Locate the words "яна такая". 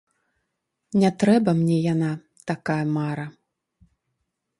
1.93-2.79